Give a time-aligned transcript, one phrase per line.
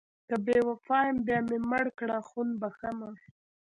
[0.27, 3.09] که بې وفا یم بیا مې مړه کړه خون بښمه...